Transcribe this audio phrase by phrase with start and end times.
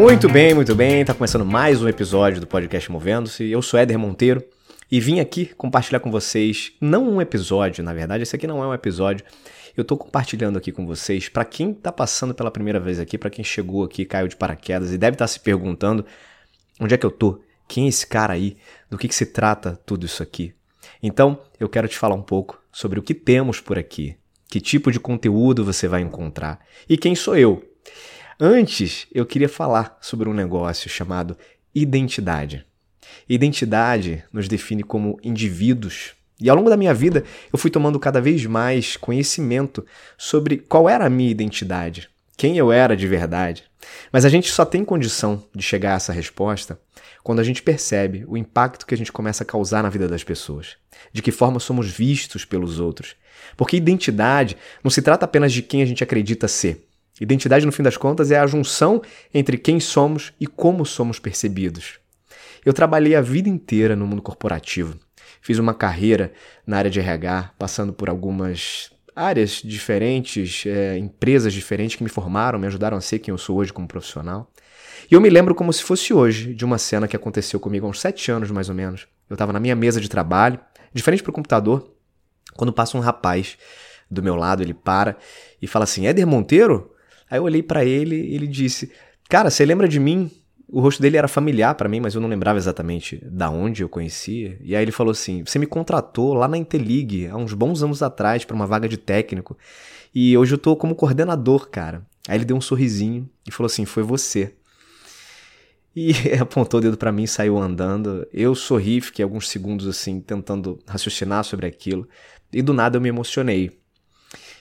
[0.00, 1.04] Muito bem, muito bem.
[1.04, 3.44] Tá começando mais um episódio do podcast Movendo-se.
[3.44, 4.42] Eu sou Éder Monteiro
[4.90, 8.66] e vim aqui compartilhar com vocês, não um episódio, na verdade, esse aqui não é
[8.66, 9.26] um episódio.
[9.76, 13.28] Eu tô compartilhando aqui com vocês para quem tá passando pela primeira vez aqui, para
[13.28, 16.06] quem chegou aqui, caiu de paraquedas e deve estar tá se perguntando
[16.80, 17.38] onde é que eu tô?
[17.68, 18.56] Quem é esse cara aí?
[18.88, 20.54] Do que, que se trata tudo isso aqui?
[21.02, 24.16] Então, eu quero te falar um pouco sobre o que temos por aqui,
[24.48, 27.62] que tipo de conteúdo você vai encontrar e quem sou eu.
[28.42, 31.36] Antes, eu queria falar sobre um negócio chamado
[31.74, 32.64] identidade.
[33.28, 36.12] Identidade nos define como indivíduos.
[36.40, 37.22] E ao longo da minha vida,
[37.52, 39.84] eu fui tomando cada vez mais conhecimento
[40.16, 43.64] sobre qual era a minha identidade, quem eu era de verdade.
[44.10, 46.80] Mas a gente só tem condição de chegar a essa resposta
[47.22, 50.24] quando a gente percebe o impacto que a gente começa a causar na vida das
[50.24, 50.76] pessoas,
[51.12, 53.16] de que forma somos vistos pelos outros.
[53.54, 56.86] Porque identidade não se trata apenas de quem a gente acredita ser.
[57.20, 62.00] Identidade, no fim das contas, é a junção entre quem somos e como somos percebidos.
[62.64, 64.98] Eu trabalhei a vida inteira no mundo corporativo.
[65.42, 66.32] Fiz uma carreira
[66.66, 72.58] na área de RH, passando por algumas áreas diferentes, é, empresas diferentes que me formaram,
[72.58, 74.50] me ajudaram a ser quem eu sou hoje como profissional.
[75.10, 77.90] E eu me lembro como se fosse hoje de uma cena que aconteceu comigo há
[77.90, 79.06] uns sete anos, mais ou menos.
[79.28, 80.58] Eu estava na minha mesa de trabalho,
[80.92, 81.94] diferente para o computador,
[82.54, 83.56] quando passa um rapaz
[84.10, 85.16] do meu lado, ele para
[85.60, 86.92] e fala assim: Éder Monteiro?
[87.30, 88.90] Aí eu olhei para ele e ele disse:
[89.28, 90.30] Cara, você lembra de mim?
[90.72, 93.88] O rosto dele era familiar para mim, mas eu não lembrava exatamente da onde eu
[93.88, 94.56] conhecia.
[94.60, 98.02] E aí ele falou assim: "Você me contratou lá na Intelig há uns bons anos
[98.02, 99.56] atrás para uma vaga de técnico,
[100.14, 102.06] e hoje eu tô como coordenador, cara".
[102.28, 104.54] Aí ele deu um sorrisinho e falou assim: "Foi você".
[105.94, 108.26] E apontou o dedo para mim e saiu andando.
[108.32, 112.08] Eu sorri, fiquei alguns segundos assim tentando raciocinar sobre aquilo,
[112.52, 113.79] e do nada eu me emocionei.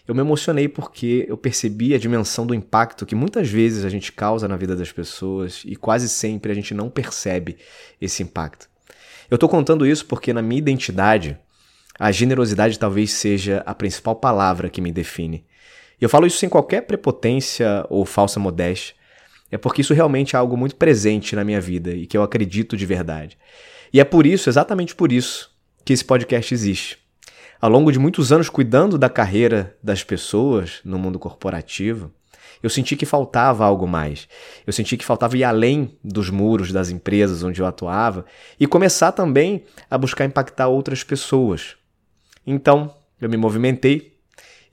[0.10, 4.12] Eu me emocionei porque eu percebi a dimensão do impacto que muitas vezes a gente
[4.12, 7.58] causa na vida das pessoas e quase sempre a gente não percebe
[8.02, 8.68] esse impacto.
[9.30, 11.38] Eu estou contando isso porque na minha identidade,
[12.00, 15.46] a generosidade talvez seja a principal palavra que me define.
[16.02, 18.96] E eu falo isso sem qualquer prepotência ou falsa modéstia,
[19.52, 22.76] é porque isso realmente é algo muito presente na minha vida e que eu acredito
[22.76, 23.38] de verdade.
[23.94, 25.52] E é por isso, exatamente por isso,
[25.86, 26.99] que esse podcast existe
[27.62, 32.12] ao longo de muitos anos cuidando da carreira das pessoas no mundo corporativo,
[32.62, 34.28] eu senti que faltava algo mais.
[34.68, 38.26] Eu senti que faltava ir além dos muros das empresas onde eu atuava
[38.60, 41.76] e começar também a buscar impactar outras pessoas.
[42.46, 44.14] Então, eu me movimentei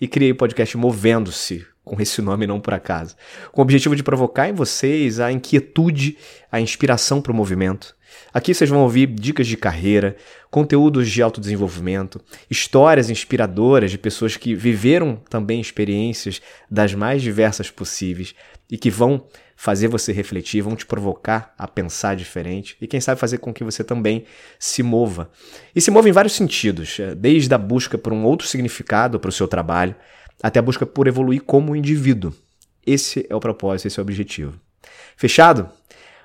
[0.00, 3.16] e criei o podcast Movendo-se, com esse nome não por acaso,
[3.53, 6.18] com o objetivo de provocar em vocês a inquietude,
[6.50, 7.95] a inspiração para o movimento.
[8.32, 10.16] Aqui vocês vão ouvir dicas de carreira,
[10.50, 16.40] conteúdos de autodesenvolvimento, histórias inspiradoras de pessoas que viveram também experiências
[16.70, 18.34] das mais diversas possíveis
[18.70, 23.20] e que vão fazer você refletir, vão te provocar a pensar diferente e quem sabe
[23.20, 24.24] fazer com que você também
[24.58, 25.30] se mova.
[25.74, 29.32] E se mova em vários sentidos, desde a busca por um outro significado para o
[29.32, 29.94] seu trabalho,
[30.42, 32.34] até a busca por evoluir como indivíduo.
[32.86, 34.60] Esse é o propósito, esse é o objetivo.
[35.16, 35.68] Fechado?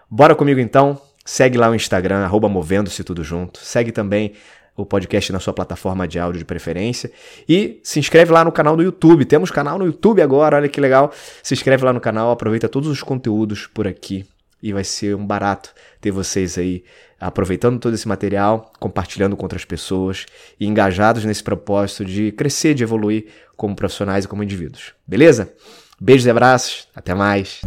[0.10, 1.02] Bora comigo então.
[1.32, 3.60] Segue lá o Instagram, movendo-se tudo junto.
[3.60, 4.34] Segue também
[4.76, 7.10] o podcast na sua plataforma de áudio de preferência.
[7.48, 9.24] E se inscreve lá no canal do YouTube.
[9.24, 11.10] Temos canal no YouTube agora, olha que legal.
[11.42, 14.26] Se inscreve lá no canal, aproveita todos os conteúdos por aqui.
[14.62, 15.70] E vai ser um barato
[16.02, 16.84] ter vocês aí
[17.18, 20.26] aproveitando todo esse material, compartilhando com outras pessoas
[20.60, 24.92] e engajados nesse propósito de crescer, de evoluir como profissionais e como indivíduos.
[25.08, 25.54] Beleza?
[25.98, 27.62] Beijos e abraços, até mais.